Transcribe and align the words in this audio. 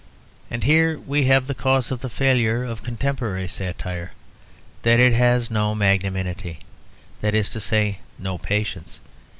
And 0.49 0.63
here 0.63 0.97
we 0.97 1.25
have 1.25 1.45
the 1.45 1.53
cause 1.53 1.91
of 1.91 1.99
the 2.01 2.09
failure 2.09 2.63
of 2.63 2.81
contemporary 2.81 3.47
satire, 3.47 4.13
that 4.81 4.99
it 4.99 5.13
has 5.13 5.51
no 5.51 5.75
magnanimity, 5.75 6.57
that 7.21 7.35
is 7.35 7.51
to 7.51 7.59
say, 7.59 7.99
no 8.17 8.39
patience. 8.39 8.99